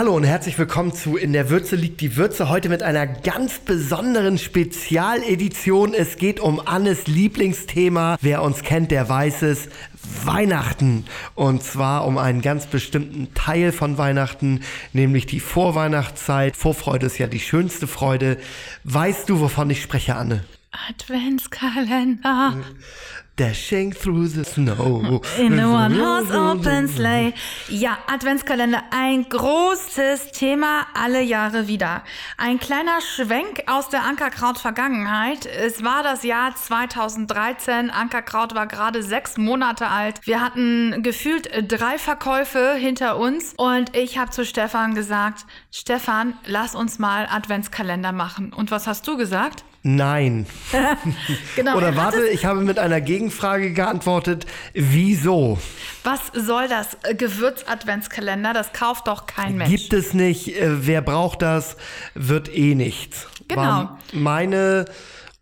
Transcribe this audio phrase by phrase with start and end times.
[0.00, 2.48] Hallo und herzlich willkommen zu In der Würze liegt die Würze.
[2.48, 5.92] Heute mit einer ganz besonderen Spezialedition.
[5.92, 8.16] Es geht um Annes Lieblingsthema.
[8.22, 9.68] Wer uns kennt, der weiß es.
[10.24, 11.04] Weihnachten.
[11.34, 14.62] Und zwar um einen ganz bestimmten Teil von Weihnachten,
[14.94, 16.56] nämlich die Vorweihnachtszeit.
[16.56, 18.38] Vorfreude ist ja die schönste Freude.
[18.84, 20.44] Weißt du, wovon ich spreche, Anne?
[20.88, 22.54] Adventskalender.
[23.40, 25.22] Dashing through the snow.
[25.38, 27.32] In a one horse open sleigh.
[27.70, 32.04] Ja, Adventskalender, ein großes Thema alle Jahre wieder.
[32.36, 35.46] Ein kleiner Schwenk aus der Ankerkraut-Vergangenheit.
[35.46, 37.88] Es war das Jahr 2013.
[37.88, 40.20] Ankerkraut war gerade sechs Monate alt.
[40.24, 46.74] Wir hatten gefühlt drei Verkäufe hinter uns und ich habe zu Stefan gesagt, Stefan, lass
[46.74, 48.52] uns mal Adventskalender machen.
[48.52, 49.64] Und was hast du gesagt?
[49.82, 50.46] Nein.
[51.56, 51.76] genau.
[51.76, 54.44] Oder er warte, ich habe mit einer Gegenfrage geantwortet.
[54.74, 55.58] Wieso?
[56.04, 58.52] Was soll das äh, Gewürz-Adventskalender?
[58.52, 59.70] Das kauft doch kein Mensch.
[59.70, 61.76] Gibt es nicht, äh, wer braucht das,
[62.14, 63.26] wird eh nichts.
[63.48, 63.62] Genau.
[63.62, 64.84] War meine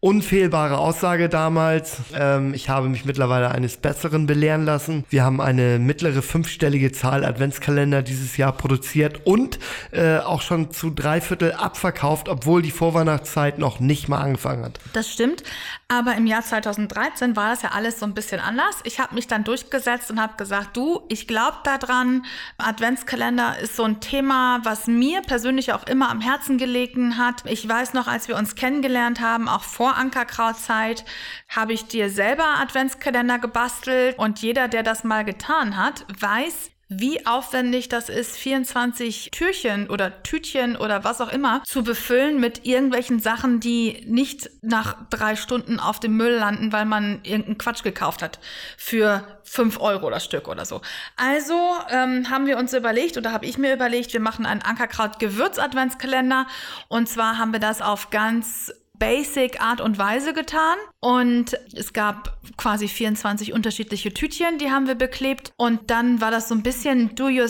[0.01, 1.97] unfehlbare Aussage damals.
[2.15, 5.05] Ähm, ich habe mich mittlerweile eines Besseren belehren lassen.
[5.11, 9.59] Wir haben eine mittlere fünfstellige Zahl Adventskalender dieses Jahr produziert und
[9.91, 14.79] äh, auch schon zu drei Viertel abverkauft, obwohl die Vorweihnachtszeit noch nicht mal angefangen hat.
[14.93, 15.43] Das stimmt.
[15.89, 18.77] Aber im Jahr 2013 war das ja alles so ein bisschen anders.
[18.85, 22.25] Ich habe mich dann durchgesetzt und habe gesagt, du, ich glaube daran.
[22.59, 27.43] Adventskalender ist so ein Thema, was mir persönlich auch immer am Herzen gelegen hat.
[27.47, 31.05] Ich weiß noch, als wir uns kennengelernt haben, auch vor Ankerkrautzeit,
[31.49, 34.19] habe ich dir selber Adventskalender gebastelt.
[34.19, 40.23] Und jeder, der das mal getan hat, weiß, wie aufwendig das ist, 24 Türchen oder
[40.23, 45.81] Tütchen oder was auch immer zu befüllen mit irgendwelchen Sachen, die nicht nach drei Stunden
[45.81, 48.39] auf dem Müll landen, weil man irgendeinen Quatsch gekauft hat
[48.79, 50.81] für 5 Euro das Stück oder so.
[51.17, 56.47] Also ähm, haben wir uns überlegt oder habe ich mir überlegt, wir machen einen Ankerkraut-Gewürz-Adventskalender
[56.89, 60.77] und zwar haben wir das auf ganz Basic Art und Weise getan.
[61.01, 65.53] Und es gab quasi 24 unterschiedliche Tütchen, die haben wir beklebt.
[65.57, 67.47] Und dann war das so ein bisschen do your,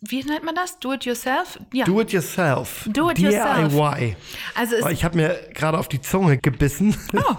[0.00, 0.78] wie nennt man das?
[0.78, 1.58] Do it yourself?
[1.72, 1.84] Ja.
[1.84, 2.84] Do it yourself.
[2.86, 3.72] Do it yourself.
[3.74, 4.16] DIY.
[4.54, 7.34] Also ich habe mir gerade auf die Zunge gebissen Oh.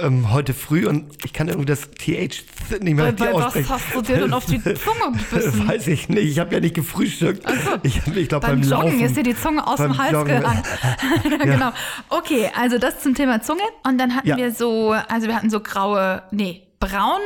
[0.00, 2.44] Ähm, heute früh und ich kann irgendwie das TH
[2.80, 3.68] nicht mehr bei, bei was aussprechen.
[3.68, 5.68] hast du dir denn auf die Zunge gebissen?
[5.68, 6.24] Weiß ich nicht.
[6.30, 7.46] Ich habe ja nicht gefrühstückt.
[7.46, 7.54] so.
[7.82, 9.00] Ich, ich glaube Beim beim, Joggen Laufen.
[9.00, 10.66] ist dir die Zunge aus dem Hals gerannt.
[11.30, 11.72] ja, genau.
[12.08, 13.62] Okay, also das zum Thema Zunge.
[13.86, 14.36] Und dann hatten Ja.
[14.36, 17.20] wir so, also wir hatten so graue, nee, braune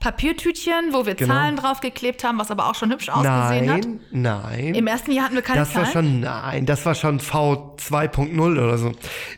[0.00, 1.34] Papiertütchen, wo wir Genau.
[1.34, 3.80] Zahlen draufgeklebt haben, was aber auch schon hübsch ausgesehen hat.
[3.84, 4.74] Nein, nein.
[4.74, 5.92] Im ersten Jahr hatten wir keine das war Zahlen.
[5.92, 8.92] schon, nein, das war schon V2.0 oder so.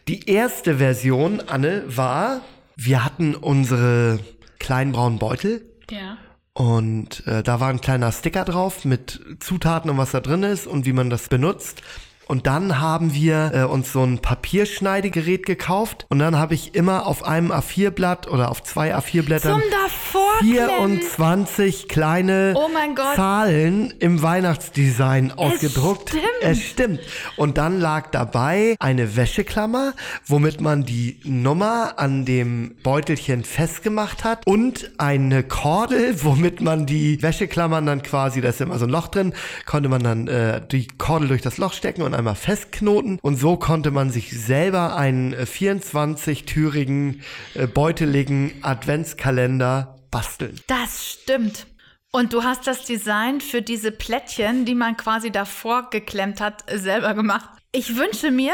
[0.09, 2.41] Die erste Version, Anne, war,
[2.77, 4.19] wir hatten unsere
[4.59, 6.17] kleinen braunen Beutel ja.
[6.55, 10.67] Und äh, da war ein kleiner Sticker drauf mit Zutaten und was da drin ist
[10.69, 11.83] und wie man das benutzt.
[12.27, 16.07] Und dann haben wir äh, uns so ein Papierschneidegerät gekauft.
[16.09, 21.01] Und dann habe ich immer auf einem A4-Blatt oder auf zwei A4-Blättern Zum Davorklemmen.
[21.01, 22.69] 24 kleine Oh.
[23.15, 26.11] Zahlen im Weihnachtsdesign ausgedruckt.
[26.11, 26.25] stimmt.
[26.41, 27.01] Es stimmt.
[27.37, 29.93] Und dann lag dabei eine Wäscheklammer,
[30.27, 37.23] womit man die Nummer an dem Beutelchen festgemacht hat und eine Kordel, womit man die
[37.23, 39.35] Wäscheklammern dann quasi, da ist immer so ein Loch drin,
[39.67, 43.19] konnte man dann äh, die Kordel durch das Loch stecken und einmal festknoten.
[43.21, 47.23] Und so konnte man sich selber einen äh, 24-türigen,
[47.55, 50.61] äh, beuteligen Adventskalender basteln.
[50.67, 51.67] Das stimmt.
[52.13, 57.13] Und du hast das Design für diese Plättchen, die man quasi davor geklemmt hat, selber
[57.15, 57.49] gemacht.
[57.73, 58.53] Ich wünsche mir,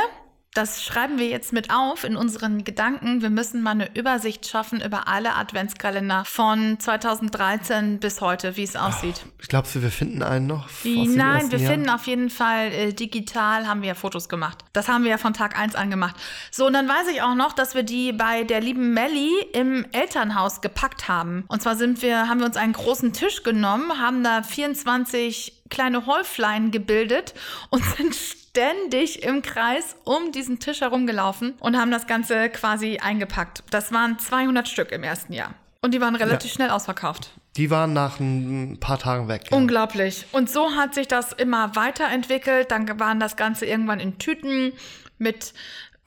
[0.54, 3.22] das schreiben wir jetzt mit auf in unseren Gedanken.
[3.22, 8.74] Wir müssen mal eine Übersicht schaffen über alle Adventskalender von 2013 bis heute, wie es
[8.74, 9.24] aussieht.
[9.40, 10.68] Ich glaube, wir finden einen noch.
[10.82, 11.72] Die, nein, wir Jahr.
[11.72, 14.64] finden auf jeden Fall äh, digital, haben wir ja Fotos gemacht.
[14.72, 16.16] Das haben wir ja von Tag 1 an gemacht.
[16.50, 19.86] So, und dann weiß ich auch noch, dass wir die bei der lieben Melli im
[19.92, 21.44] Elternhaus gepackt haben.
[21.46, 26.06] Und zwar sind wir, haben wir uns einen großen Tisch genommen, haben da 24 kleine
[26.06, 27.34] Häuflein gebildet
[27.70, 33.62] und sind ständig im Kreis um diesen Tisch herumgelaufen und haben das Ganze quasi eingepackt.
[33.70, 35.54] Das waren 200 Stück im ersten Jahr.
[35.82, 37.30] Und die waren relativ schnell ausverkauft.
[37.56, 39.50] Die waren nach ein paar Tagen weg.
[39.50, 39.56] Ja.
[39.56, 40.26] Unglaublich.
[40.32, 42.70] Und so hat sich das immer weiterentwickelt.
[42.70, 44.72] Dann waren das Ganze irgendwann in Tüten
[45.18, 45.54] mit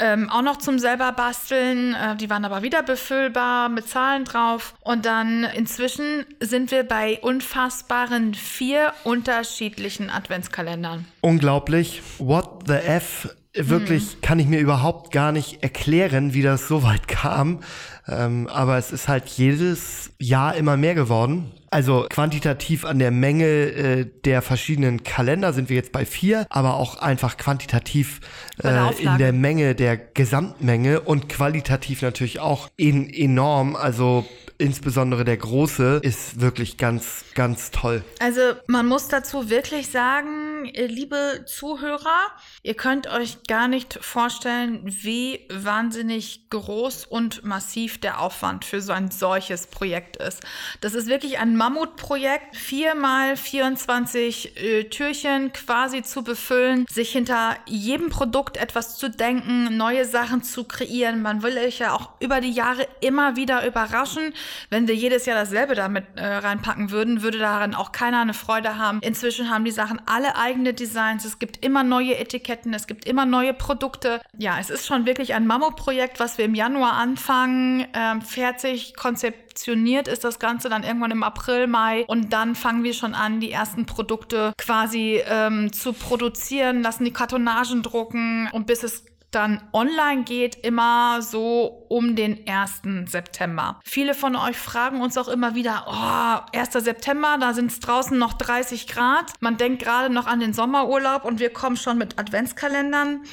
[0.03, 1.95] ähm, auch noch zum selber basteln.
[1.95, 4.75] Äh, die waren aber wieder befüllbar mit Zahlen drauf.
[4.81, 11.05] Und dann inzwischen sind wir bei unfassbaren vier unterschiedlichen Adventskalendern.
[11.21, 12.01] Unglaublich.
[12.19, 17.07] What the F wirklich, kann ich mir überhaupt gar nicht erklären, wie das so weit
[17.07, 17.59] kam.
[18.07, 21.51] Ähm, aber es ist halt jedes Jahr immer mehr geworden.
[21.69, 26.75] Also quantitativ an der Menge äh, der verschiedenen Kalender sind wir jetzt bei vier, aber
[26.75, 28.19] auch einfach quantitativ
[28.63, 33.75] äh, in der Menge der Gesamtmenge und qualitativ natürlich auch in, enorm.
[33.75, 34.25] Also
[34.57, 38.03] insbesondere der große ist wirklich ganz, ganz toll.
[38.19, 42.31] Also man muss dazu wirklich sagen, äh, liebe Zuhörer,
[42.61, 48.93] ihr könnt euch gar nicht vorstellen, wie wahnsinnig groß und massiv der Aufwand für so
[48.93, 50.41] ein solches Projekt ist.
[50.81, 57.57] Das ist wirklich ein Mammutprojekt, vier mal 24 äh, Türchen quasi zu befüllen, sich hinter
[57.65, 61.21] jedem Produkt etwas zu denken, neue Sachen zu kreieren.
[61.21, 64.33] Man will euch ja auch über die Jahre immer wieder überraschen.
[64.69, 68.77] Wenn wir jedes Jahr dasselbe damit äh, reinpacken würden, würde daran auch keiner eine Freude
[68.77, 68.99] haben.
[69.01, 71.25] Inzwischen haben die Sachen alle eigene Designs.
[71.25, 74.21] Es gibt immer neue Etiketten, es gibt immer neue Produkte.
[74.37, 80.07] Ja, es ist schon wirklich ein Mammutprojekt, was wir im Januar anfangen, ähm, fertig konzeptioniert
[80.07, 83.51] ist das Ganze dann irgendwann im April, Mai und dann fangen wir schon an, die
[83.51, 89.05] ersten Produkte quasi ähm, zu produzieren, lassen die Kartonagen drucken und bis es
[89.35, 93.11] dann online geht, immer so um den 1.
[93.11, 93.79] September.
[93.83, 96.73] Viele von euch fragen uns auch immer wieder, oh, 1.
[96.73, 99.33] September, da sind es draußen noch 30 Grad.
[99.39, 103.23] Man denkt gerade noch an den Sommerurlaub und wir kommen schon mit Adventskalendern.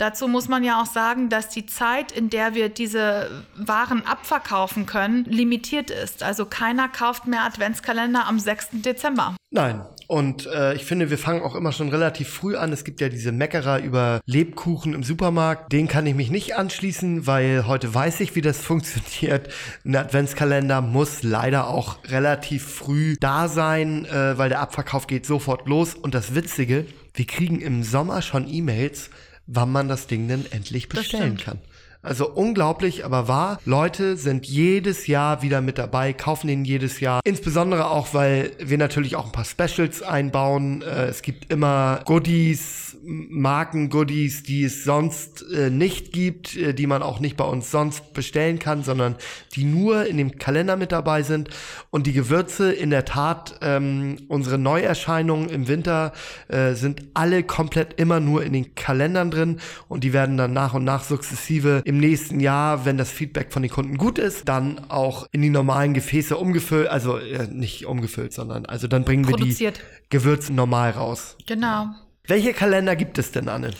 [0.00, 4.86] Dazu muss man ja auch sagen, dass die Zeit, in der wir diese Waren abverkaufen
[4.86, 6.22] können, limitiert ist.
[6.22, 8.68] Also keiner kauft mehr Adventskalender am 6.
[8.72, 9.36] Dezember.
[9.50, 9.84] Nein.
[10.10, 12.72] Und äh, ich finde, wir fangen auch immer schon relativ früh an.
[12.72, 15.70] Es gibt ja diese Meckerer über Lebkuchen im Supermarkt.
[15.70, 19.50] Den kann ich mich nicht anschließen, weil heute weiß ich, wie das funktioniert.
[19.84, 25.68] Ein Adventskalender muss leider auch relativ früh da sein, äh, weil der Abverkauf geht sofort
[25.68, 25.94] los.
[25.94, 29.10] Und das Witzige, wir kriegen im Sommer schon E-Mails,
[29.46, 31.60] wann man das Ding denn endlich bestellen kann.
[32.02, 33.58] Also unglaublich, aber wahr.
[33.66, 37.20] Leute sind jedes Jahr wieder mit dabei, kaufen den jedes Jahr.
[37.24, 40.80] Insbesondere auch, weil wir natürlich auch ein paar Specials einbauen.
[40.80, 47.02] Äh, es gibt immer Goodies, Marken-Goodies, die es sonst äh, nicht gibt, äh, die man
[47.02, 49.16] auch nicht bei uns sonst bestellen kann, sondern
[49.54, 51.50] die nur in dem Kalender mit dabei sind.
[51.90, 56.12] Und die Gewürze in der Tat, ähm, unsere Neuerscheinungen im Winter
[56.48, 60.74] äh, sind alle komplett immer nur in den Kalendern drin und die werden dann nach
[60.74, 64.78] und nach sukzessive im nächsten Jahr, wenn das Feedback von den Kunden gut ist, dann
[64.90, 69.34] auch in die normalen Gefäße umgefüllt, also äh, nicht umgefüllt, sondern also dann bringen wir
[69.34, 69.80] die Produziert.
[70.08, 71.36] Gewürze normal raus.
[71.48, 71.88] Genau.
[72.28, 73.72] Welche Kalender gibt es denn, Anne?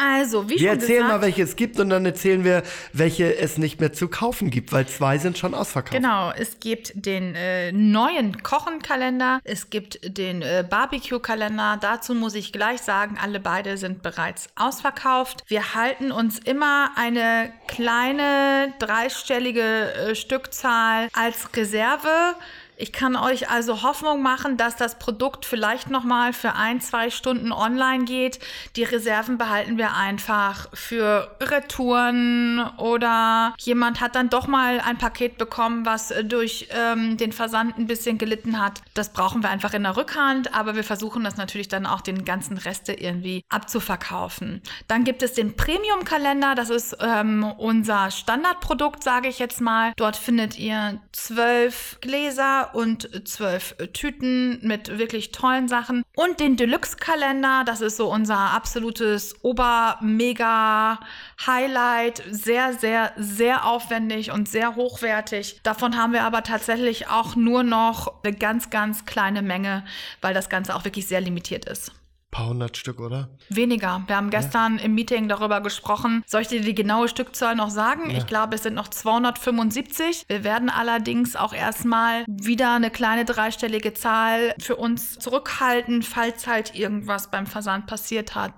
[0.00, 2.62] Also, wie Wir schon erzählen gesagt, mal, welche es gibt und dann erzählen wir,
[2.94, 5.92] welche es nicht mehr zu kaufen gibt, weil zwei sind schon ausverkauft.
[5.92, 11.78] Genau, es gibt den äh, neuen Kochenkalender, es gibt den äh, Barbecue-Kalender.
[11.82, 15.44] Dazu muss ich gleich sagen, alle beide sind bereits ausverkauft.
[15.48, 22.36] Wir halten uns immer eine kleine dreistellige äh, Stückzahl als Reserve.
[22.80, 27.10] Ich kann euch also Hoffnung machen, dass das Produkt vielleicht noch mal für ein, zwei
[27.10, 28.38] Stunden online geht.
[28.74, 35.36] Die Reserven behalten wir einfach für Retouren oder jemand hat dann doch mal ein Paket
[35.36, 38.80] bekommen, was äh, durch ähm, den Versand ein bisschen gelitten hat.
[38.94, 42.24] Das brauchen wir einfach in der Rückhand, aber wir versuchen das natürlich dann auch den
[42.24, 44.62] ganzen Reste irgendwie abzuverkaufen.
[44.88, 49.92] Dann gibt es den Premium-Kalender, das ist ähm, unser Standardprodukt, sage ich jetzt mal.
[49.96, 56.02] Dort findet ihr zwölf Gläser und zwölf Tüten mit wirklich tollen Sachen.
[56.14, 62.22] Und den Deluxe-Kalender, das ist so unser absolutes Ober-Mega-Highlight.
[62.30, 65.60] Sehr, sehr, sehr aufwendig und sehr hochwertig.
[65.62, 69.84] Davon haben wir aber tatsächlich auch nur noch eine ganz, ganz kleine Menge,
[70.20, 71.92] weil das Ganze auch wirklich sehr limitiert ist.
[72.30, 73.28] Paar hundert Stück, oder?
[73.48, 74.02] Weniger.
[74.06, 76.22] Wir haben gestern im Meeting darüber gesprochen.
[76.28, 78.08] Soll ich dir die genaue Stückzahl noch sagen?
[78.10, 80.24] Ich glaube, es sind noch 275.
[80.28, 86.74] Wir werden allerdings auch erstmal wieder eine kleine dreistellige Zahl für uns zurückhalten, falls halt
[86.76, 88.52] irgendwas beim Versand passiert hat.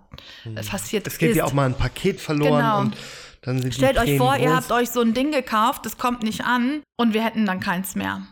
[0.45, 1.37] Äh, passiert Es geht ist.
[1.37, 2.81] ja auch mal ein Paket verloren Genau.
[2.81, 2.97] und
[3.41, 4.65] dann sind Stellt euch vor, Prämien ihr groß.
[4.71, 7.95] habt euch so ein Ding gekauft, es kommt nicht an und wir hätten dann keins
[7.95, 8.23] mehr.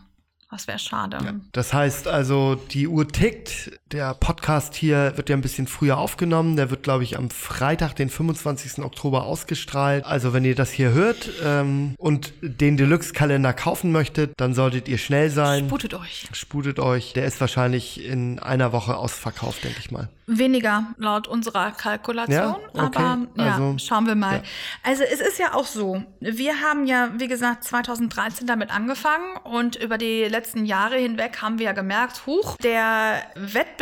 [0.51, 1.39] Das wäre schade.
[1.53, 3.71] Das heißt also, die Uhr tickt.
[3.91, 6.55] Der Podcast hier wird ja ein bisschen früher aufgenommen.
[6.55, 8.81] Der wird, glaube ich, am Freitag, den 25.
[8.85, 10.05] Oktober ausgestrahlt.
[10.05, 14.97] Also, wenn ihr das hier hört ähm, und den Deluxe-Kalender kaufen möchtet, dann solltet ihr
[14.97, 15.65] schnell sein.
[15.65, 16.29] Sputet euch.
[16.31, 17.11] Sputet euch.
[17.13, 20.07] Der ist wahrscheinlich in einer Woche ausverkauft, denke ich mal.
[20.25, 22.57] Weniger laut unserer Kalkulation, Ja?
[22.73, 22.97] Okay.
[23.03, 24.35] aber ja, Also, schauen wir mal.
[24.37, 24.41] ja.
[24.83, 29.75] Also es ist ja auch so, wir haben ja, wie gesagt, 2013 damit angefangen und
[29.75, 33.80] über die letzten Jahre hinweg haben wir ja gemerkt, huch, der Wettbewerb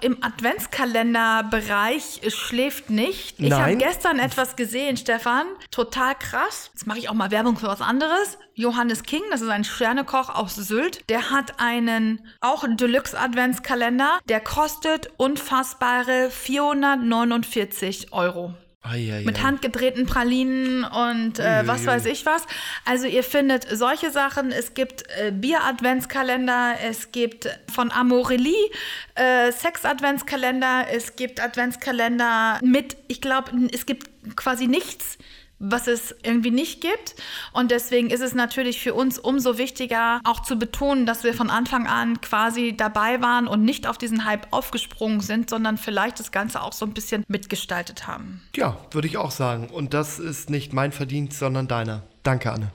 [0.00, 3.38] im Adventskalenderbereich schläft nicht.
[3.38, 5.46] Ich habe gestern etwas gesehen, Stefan.
[5.70, 6.70] Total krass.
[6.72, 8.38] Jetzt mache ich auch mal Werbung für was anderes.
[8.54, 14.40] Johannes King, das ist ein Sternekoch aus Sylt, der hat einen auch Deluxe Adventskalender, der
[14.40, 18.54] kostet unfassbare 449 Euro.
[18.86, 19.22] Eieiei.
[19.24, 22.46] Mit handgedrehten Pralinen und äh, was weiß ich was.
[22.84, 24.52] Also ihr findet solche Sachen.
[24.52, 28.54] Es gibt äh, Bier-Adventskalender, es gibt von Amorelie
[29.14, 35.18] äh, Sex-Adventskalender, es gibt Adventskalender mit, ich glaube, es gibt quasi nichts,
[35.58, 37.14] was es irgendwie nicht gibt.
[37.52, 41.50] Und deswegen ist es natürlich für uns umso wichtiger, auch zu betonen, dass wir von
[41.50, 46.30] Anfang an quasi dabei waren und nicht auf diesen Hype aufgesprungen sind, sondern vielleicht das
[46.30, 48.42] Ganze auch so ein bisschen mitgestaltet haben.
[48.54, 49.68] Ja, würde ich auch sagen.
[49.68, 52.02] Und das ist nicht mein Verdienst, sondern deiner.
[52.22, 52.72] Danke, Anne.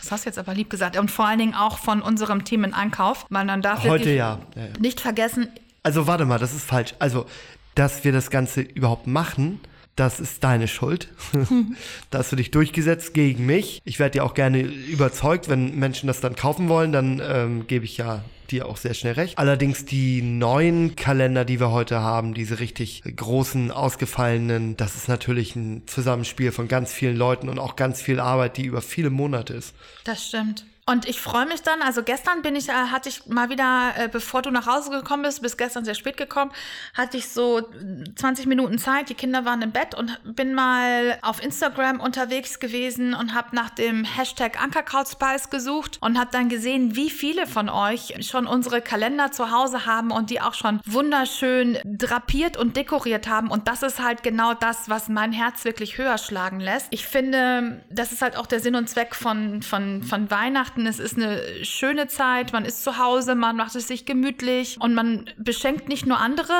[0.00, 0.96] Das hast du jetzt aber lieb gesagt.
[0.96, 4.38] Und vor allen Dingen auch von unserem Team in Ankauf, weil man darf Heute ja.
[4.56, 4.68] Ja, ja.
[4.80, 5.48] nicht vergessen,
[5.82, 6.94] Also warte mal, das ist falsch.
[6.98, 7.26] Also,
[7.74, 9.60] dass wir das Ganze überhaupt machen,
[9.96, 11.08] das ist deine Schuld.
[12.10, 13.80] da hast du dich durchgesetzt gegen mich.
[13.84, 17.84] Ich werde dir auch gerne überzeugt, wenn Menschen das dann kaufen wollen, dann ähm, gebe
[17.84, 19.38] ich ja dir auch sehr schnell recht.
[19.38, 25.56] Allerdings die neuen Kalender, die wir heute haben, diese richtig großen, ausgefallenen, das ist natürlich
[25.56, 29.54] ein Zusammenspiel von ganz vielen Leuten und auch ganz viel Arbeit, die über viele Monate
[29.54, 29.74] ist.
[30.04, 30.64] Das stimmt.
[30.84, 34.08] Und ich freue mich dann, also gestern bin ich, äh, hatte ich mal wieder, äh,
[34.08, 36.50] bevor du nach Hause gekommen bist, bis gestern sehr spät gekommen,
[36.94, 41.18] hatte ich so äh, 20 Minuten Zeit, die Kinder waren im Bett und bin mal
[41.22, 46.96] auf Instagram unterwegs gewesen und habe nach dem Hashtag Ankerkrautspice gesucht und habe dann gesehen,
[46.96, 51.78] wie viele von euch schon unsere Kalender zu Hause haben und die auch schon wunderschön
[51.84, 53.52] drapiert und dekoriert haben.
[53.52, 56.88] Und das ist halt genau das, was mein Herz wirklich höher schlagen lässt.
[56.90, 60.71] Ich finde, das ist halt auch der Sinn und Zweck von, von, von Weihnachten.
[60.78, 64.94] Es ist eine schöne Zeit, man ist zu Hause, man macht es sich gemütlich und
[64.94, 66.52] man beschenkt nicht nur andere,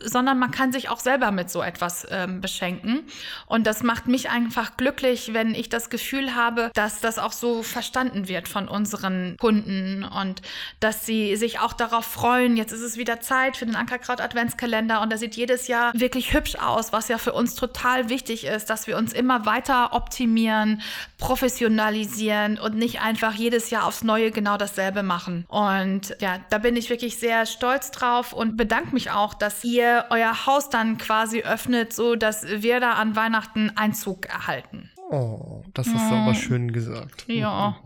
[0.00, 3.00] sondern man kann sich auch selber mit so etwas ähm, beschenken.
[3.46, 7.62] Und das macht mich einfach glücklich, wenn ich das Gefühl habe, dass das auch so
[7.62, 10.42] verstanden wird von unseren Kunden und
[10.80, 12.56] dass sie sich auch darauf freuen.
[12.56, 16.32] Jetzt ist es wieder Zeit für den Ankerkraut Adventskalender und der sieht jedes Jahr wirklich
[16.32, 20.82] hübsch aus, was ja für uns total wichtig ist, dass wir uns immer weiter optimieren,
[21.18, 25.44] professionalisieren und nicht einfach jedes Jahr aufs Neue genau dasselbe machen.
[25.48, 30.06] Und ja, da bin ich wirklich sehr stolz drauf und bedanke mich auch, dass ihr
[30.08, 34.90] euer Haus dann quasi öffnet, so dass wir da an Weihnachten Einzug erhalten.
[35.10, 37.24] Oh, das hast du aber schön gesagt.
[37.26, 37.76] Ja.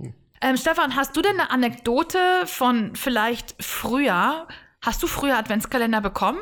[0.41, 4.47] Ähm, Stefan, hast du denn eine Anekdote von vielleicht früher?
[4.83, 6.39] Hast du früher Adventskalender bekommen?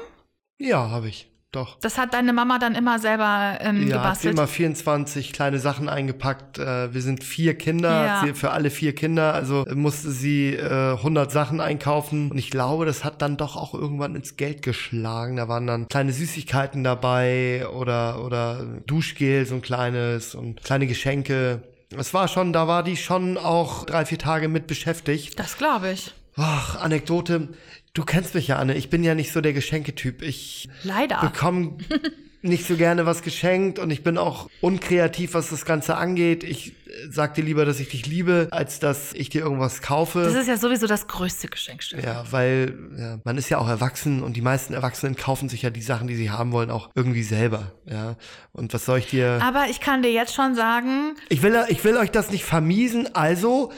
[0.58, 1.31] Ja, habe ich.
[1.52, 1.76] Doch.
[1.80, 4.34] Das hat deine Mama dann immer selber ähm, Ja, hat gebastelt.
[4.34, 6.58] immer 24 kleine Sachen eingepackt.
[6.58, 8.20] Äh, wir sind vier Kinder, Ja.
[8.22, 12.30] hat sie für alle vier Kinder, also musste sie äh, 100 Sachen einkaufen.
[12.30, 15.36] Und ich glaube, das hat dann doch auch irgendwann ins Geld geschlagen.
[15.36, 21.62] Da waren dann kleine Süßigkeiten dabei oder, oder Duschgel, so ein kleines und kleine Geschenke.
[21.94, 25.38] Es war schon, da war die schon auch drei, vier Tage mit beschäftigt.
[25.38, 26.14] Das glaube ich.
[26.36, 27.48] Ach, Anekdote.
[27.94, 28.74] Du kennst mich ja, Anne.
[28.74, 30.22] Ich bin ja nicht so der Geschenketyp.
[30.22, 31.20] Ich Leider.
[31.20, 31.76] bekomme
[32.42, 36.42] nicht so gerne was geschenkt und ich bin auch unkreativ, was das Ganze angeht.
[36.42, 36.74] Ich
[37.10, 40.22] sag dir lieber, dass ich dich liebe, als dass ich dir irgendwas kaufe.
[40.22, 42.04] Das ist ja sowieso das größte Geschenk, Stefan.
[42.04, 45.70] ja, weil ja, man ist ja auch erwachsen und die meisten Erwachsenen kaufen sich ja
[45.70, 47.72] die Sachen, die sie haben wollen, auch irgendwie selber.
[47.86, 48.16] Ja.
[48.52, 49.40] Und was soll ich dir.
[49.42, 53.14] Aber ich kann dir jetzt schon sagen, Ich will, ich will euch das nicht vermiesen,
[53.14, 53.72] also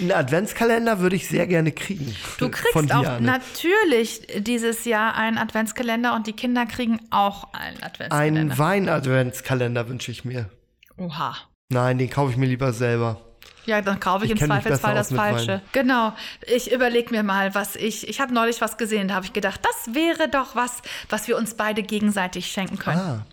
[0.00, 2.14] einen Adventskalender würde ich sehr gerne kriegen.
[2.38, 3.26] du kriegst von dir, auch Anne.
[3.26, 8.40] natürlich dieses Jahr einen Adventskalender und die Kinder kriegen auch einen Adventskalender.
[8.40, 10.48] Einen Wein-Adventskalender wünsche ich mir.
[10.96, 11.36] Oha.
[11.70, 13.20] Nein, den kaufe ich mir lieber selber.
[13.66, 15.60] Ja, dann kaufe ich, Ich im Zweifelsfall das Falsche.
[15.72, 16.14] Genau.
[16.46, 18.08] Ich überlege mir mal, was ich.
[18.08, 21.36] Ich habe neulich was gesehen, da habe ich gedacht, das wäre doch was, was wir
[21.36, 22.98] uns beide gegenseitig schenken können.
[22.98, 23.26] Ah.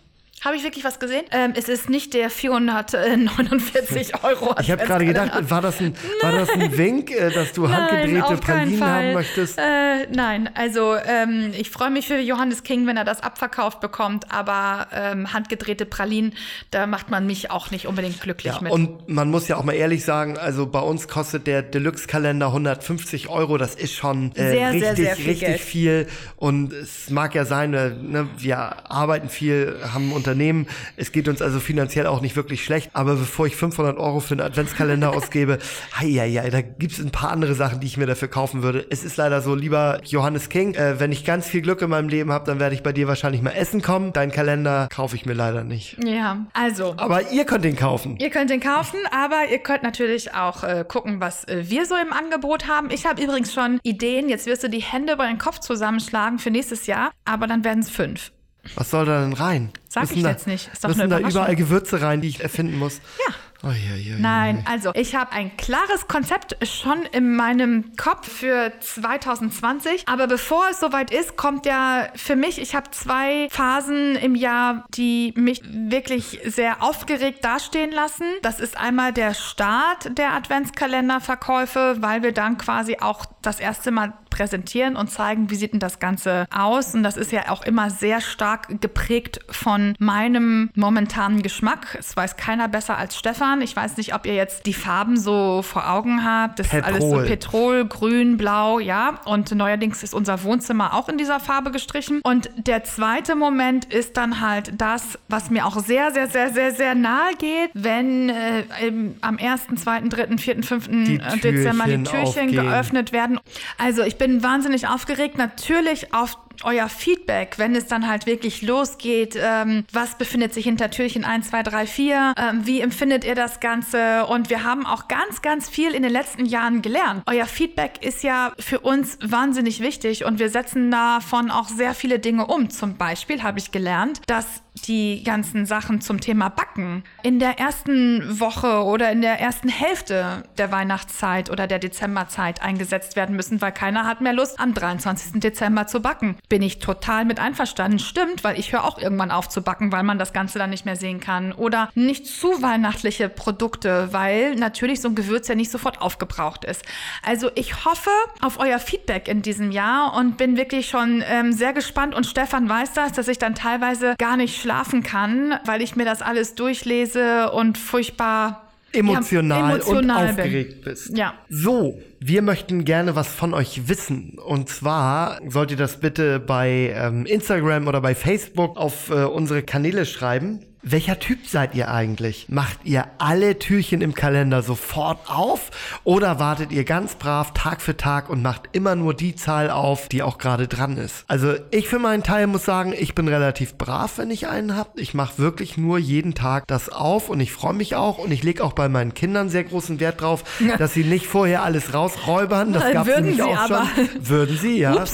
[0.44, 1.24] Habe ich wirklich was gesehen?
[1.32, 4.54] Ähm, es ist nicht der 449 Euro.
[4.60, 8.24] Ich habe gerade gedacht, war das ein, war das ein Wink, äh, dass du handgedrehte
[8.26, 8.88] auf keinen Pralinen Fall.
[9.06, 9.58] haben möchtest?
[9.58, 14.30] Äh, nein, also ähm, ich freue mich für Johannes King, wenn er das abverkauft bekommt,
[14.30, 16.34] aber ähm, handgedrehte Pralinen,
[16.70, 18.72] da macht man mich auch nicht unbedingt glücklich Ja, mit.
[18.72, 23.28] und man muss ja auch mal ehrlich sagen, also bei uns kostet der Deluxe-Kalender 150
[23.30, 23.56] Euro.
[23.58, 25.60] Das ist schon äh, Sehr, richtig, sehr, sehr viel richtig Geld.
[25.60, 26.06] viel.
[26.36, 28.58] Und es mag ja sein, äh, ne, wir
[28.90, 30.66] arbeiten viel, haben Unternehmen.
[30.96, 32.90] Es geht uns also finanziell auch nicht wirklich schlecht.
[32.94, 35.58] Aber bevor ich 500 Euro für einen Adventskalender ausgebe,
[35.94, 38.84] hei, hei, hei, da gibt's ein paar andere Sachen, die ich mir dafür kaufen würde.
[38.90, 42.08] Es ist leider so, lieber Johannes King, äh, wenn ich ganz viel Glück in meinem
[42.08, 44.12] Leben habe, dann werde ich bei dir wahrscheinlich mal essen kommen.
[44.12, 45.96] Deinen Kalender kaufe ich mir leider nicht.
[46.04, 46.94] Ja, also.
[46.96, 48.16] Aber ihr könnt den kaufen.
[48.18, 51.94] Ihr könnt den kaufen, aber ihr könnt natürlich auch äh, gucken, was äh, wir so
[51.94, 52.90] im Angebot haben.
[52.90, 54.28] Ich habe übrigens schon Ideen.
[54.28, 57.80] Jetzt wirst du die Hände über den Kopf zusammenschlagen für nächstes Jahr, aber dann werden
[57.80, 58.32] es fünf.
[58.74, 59.70] Was soll da denn rein?
[59.88, 60.70] Sag Müssen ich da, jetzt nicht.
[60.72, 63.00] Ist doch müssen da überall Gewürze rein, die ich erfinden muss?
[63.26, 63.34] Ja.
[63.62, 68.72] Oh, ja, ja, Nein, also ich habe ein klares Konzept schon in meinem Kopf für
[68.80, 70.06] 2020.
[70.06, 74.84] Aber bevor es soweit ist, kommt ja für mich, ich habe zwei Phasen im Jahr,
[74.94, 78.26] die mich wirklich sehr aufgeregt dastehen lassen.
[78.42, 84.12] Das ist einmal der Start der Adventskalenderverkäufe, weil wir dann quasi auch das erste Mal
[84.30, 86.94] präsentieren und zeigen, wie sieht denn das Ganze aus.
[86.94, 91.96] Und das ist ja auch immer sehr stark geprägt von meinem momentanen Geschmack.
[91.98, 93.45] Es weiß keiner besser als Stefan.
[93.62, 96.58] Ich weiß nicht, ob ihr jetzt die Farben so vor Augen habt.
[96.58, 97.26] Das ist alles so Petrol.
[97.26, 99.20] Petrol, Grün, Blau, ja.
[99.24, 102.20] Und neuerdings ist unser Wohnzimmer auch in dieser Farbe gestrichen.
[102.22, 106.72] Und der zweite Moment ist dann halt das, was mir auch sehr, sehr, sehr, sehr,
[106.72, 110.88] sehr nahe geht, wenn äh, im, am 1., 2., 3., 4., 5.
[110.88, 112.52] Die Dezember die Türchen Türchen aufgehen.
[112.52, 113.40] geöffnet werden.
[113.78, 115.38] Also ich bin wahnsinnig aufgeregt.
[115.38, 119.36] Natürlich auf euer Feedback, wenn es dann halt wirklich losgeht.
[119.40, 122.34] Ähm, was befindet sich hinter Türchen 1, 2, 3, 4?
[122.36, 124.26] Ähm, wie empfindet ihr das Ganze?
[124.26, 127.22] Und wir haben auch ganz, ganz viel in den letzten Jahren gelernt.
[127.26, 132.18] Euer Feedback ist ja für uns wahnsinnig wichtig und wir setzen davon auch sehr viele
[132.18, 132.70] Dinge um.
[132.70, 138.40] Zum Beispiel habe ich gelernt, dass die ganzen Sachen zum Thema Backen in der ersten
[138.40, 143.72] Woche oder in der ersten Hälfte der Weihnachtszeit oder der Dezemberzeit eingesetzt werden müssen, weil
[143.72, 145.40] keiner hat mehr Lust, am 23.
[145.40, 146.36] Dezember zu backen.
[146.48, 147.98] Bin ich total mit einverstanden.
[147.98, 150.84] Stimmt, weil ich höre auch irgendwann auf zu backen, weil man das Ganze dann nicht
[150.84, 151.52] mehr sehen kann.
[151.52, 156.84] Oder nicht zu weihnachtliche Produkte, weil natürlich so ein Gewürz ja nicht sofort aufgebraucht ist.
[157.24, 158.10] Also ich hoffe
[158.40, 162.14] auf euer Feedback in diesem Jahr und bin wirklich schon ähm, sehr gespannt.
[162.14, 166.04] Und Stefan weiß das, dass ich dann teilweise gar nicht schlafen kann, weil ich mir
[166.04, 168.65] das alles durchlese und furchtbar
[168.96, 170.40] Emotional, ja, emotional und bin.
[170.40, 171.16] aufgeregt bist.
[171.16, 171.34] Ja.
[171.48, 174.38] So, wir möchten gerne was von euch wissen.
[174.38, 179.62] Und zwar sollt ihr das bitte bei ähm, Instagram oder bei Facebook auf äh, unsere
[179.62, 180.60] Kanäle schreiben.
[180.88, 182.46] Welcher Typ seid ihr eigentlich?
[182.48, 185.72] Macht ihr alle Türchen im Kalender sofort auf
[186.04, 190.06] oder wartet ihr ganz brav Tag für Tag und macht immer nur die Zahl auf,
[190.08, 191.24] die auch gerade dran ist?
[191.26, 194.96] Also ich für meinen Teil muss sagen, ich bin relativ brav, wenn ich einen hab.
[194.96, 198.44] Ich mache wirklich nur jeden Tag das auf und ich freue mich auch und ich
[198.44, 200.44] lege auch bei meinen Kindern sehr großen Wert drauf,
[200.78, 202.72] dass sie nicht vorher alles rausräubern.
[202.72, 203.88] Das gab's würden nämlich sie auch aber.
[203.92, 204.28] schon.
[204.28, 204.94] Würden sie, ja.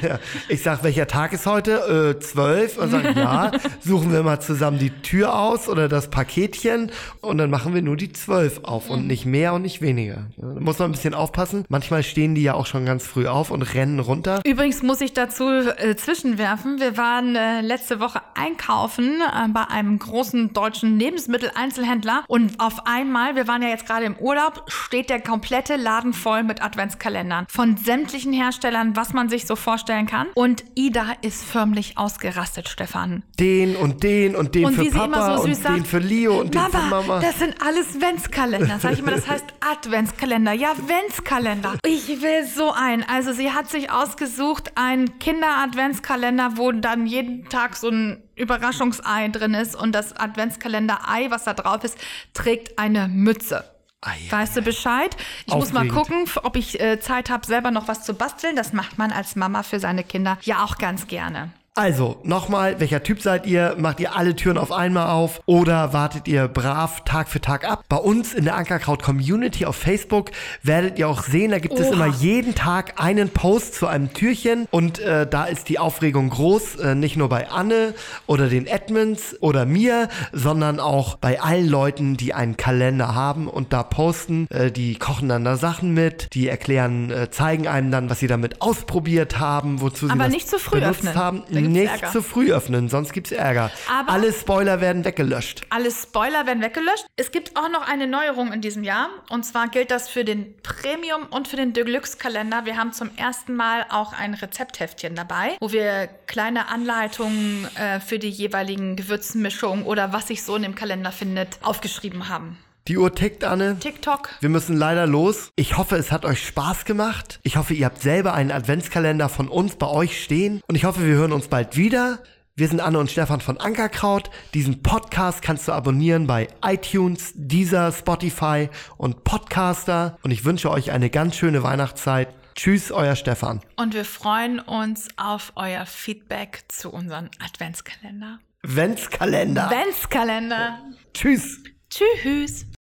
[0.00, 0.18] Ja.
[0.48, 2.16] Ich sag, welcher Tag ist heute?
[2.16, 2.78] Äh, zwölf.
[2.78, 7.50] Und sagen, ja, suchen wir mal zusammen die Tür aus oder das Paketchen und dann
[7.50, 10.26] machen wir nur die zwölf auf und nicht mehr und nicht weniger.
[10.36, 11.64] Da muss man ein bisschen aufpassen.
[11.68, 14.40] Manchmal stehen die ja auch schon ganz früh auf und rennen runter.
[14.44, 16.80] Übrigens muss ich dazu äh, zwischenwerfen.
[16.80, 23.36] Wir waren äh, letzte Woche einkaufen äh, bei einem großen deutschen Lebensmitteleinzelhändler und auf einmal,
[23.36, 27.76] wir waren ja jetzt gerade im Urlaub, steht der komplette Laden voll mit Adventskalendern von
[27.76, 30.28] sämtlichen Herstellern, was man sich so vorstellen kann.
[30.34, 33.22] Und Ida ist förmlich ausgerastet, Stefan.
[33.38, 35.86] Den und den und den und für sie Papa immer so und süß den sagt,
[35.86, 37.20] für Leo und den Mama, für Mama.
[37.20, 38.78] das sind alles Ventskalender.
[38.80, 40.52] Sag ich immer, das heißt Adventskalender.
[40.52, 41.74] Ja, Ventskalender.
[41.84, 43.04] Ich will so ein.
[43.08, 49.54] Also sie hat sich ausgesucht, einen Kinder-Adventskalender, wo dann jeden Tag so ein Überraschungsei drin
[49.54, 51.96] ist und das Adventskalender-Ei, was da drauf ist,
[52.32, 53.64] trägt eine Mütze.
[54.02, 55.14] Ei, Weißt du Bescheid?
[55.46, 55.94] Ich muss mal Aufregend.
[55.94, 58.56] gucken, ob ich äh, Zeit habe, selber noch was zu basteln.
[58.56, 61.50] Das macht man als Mama für seine Kinder ja auch ganz gerne.
[61.76, 63.76] Also, nochmal, welcher Typ seid ihr?
[63.78, 67.84] Macht ihr alle Türen auf einmal auf oder wartet ihr brav Tag für Tag ab?
[67.88, 70.32] Bei uns in der Ankerkraut Community auf Facebook
[70.64, 71.94] werdet ihr auch sehen, da gibt es Oha.
[71.94, 76.74] immer jeden Tag einen Post zu einem Türchen und äh, da ist die Aufregung groß,
[76.80, 77.94] äh, nicht nur bei Anne
[78.26, 83.72] oder den Edmonds oder mir, sondern auch bei allen Leuten, die einen Kalender haben und
[83.72, 88.10] da posten, äh, die kochen dann da Sachen mit, die erklären, äh, zeigen einem dann,
[88.10, 91.14] was sie damit ausprobiert haben, wozu sie Aber das nicht zu früh benutzt öffnen.
[91.14, 91.42] haben.
[91.72, 92.10] Nicht Ärger.
[92.10, 93.70] zu früh öffnen, sonst gibt's Ärger.
[93.90, 95.62] Aber- Alle Spoiler werden weggelöscht.
[95.70, 97.06] Alle Spoiler werden weggelöscht.
[97.16, 99.08] Es gibt auch noch eine Neuerung in diesem Jahr.
[99.28, 102.64] Und zwar gilt das für den Premium und für den Deluxe-Kalender.
[102.64, 108.18] Wir haben zum ersten Mal auch ein Rezeptheftchen dabei, wo wir kleine Anleitungen äh, für
[108.18, 112.58] die jeweiligen Gewürzmischungen oder was sich so in dem Kalender findet, aufgeschrieben haben.
[112.90, 113.78] Die Uhr tickt, Anne.
[113.78, 114.30] TikTok.
[114.40, 115.52] Wir müssen leider los.
[115.54, 117.38] Ich hoffe, es hat euch Spaß gemacht.
[117.44, 120.60] Ich hoffe, ihr habt selber einen Adventskalender von uns bei euch stehen.
[120.66, 122.18] Und ich hoffe, wir hören uns bald wieder.
[122.56, 124.28] Wir sind Anne und Stefan von Ankerkraut.
[124.54, 130.18] Diesen Podcast kannst du abonnieren bei iTunes, Deezer, Spotify und Podcaster.
[130.24, 132.34] Und ich wünsche euch eine ganz schöne Weihnachtszeit.
[132.56, 133.60] Tschüss, euer Stefan.
[133.76, 138.40] Und wir freuen uns auf euer Feedback zu unserem Adventskalender.
[138.64, 139.66] Ventskalender.
[139.66, 140.80] Adventskalender.
[141.14, 141.60] Tschüss.
[141.88, 142.66] Tschüss.